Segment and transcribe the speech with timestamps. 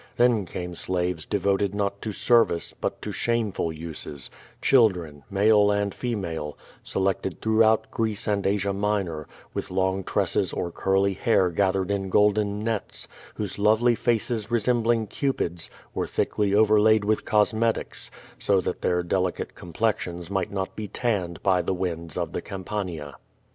[0.17, 6.57] Then cattie slaves devoted not to service, but to shameful uses, children, male and female,
[6.83, 12.63] selected throughout Greece and Asia Minor, with long tresses or curly hair gathered m golden
[12.63, 18.09] nets, whose lovely faces resembling Cupids, were thickly overlaid with cosmetics,
[18.39, 23.17] so that their delicate complexions might not be tanned by the winds of the Campania.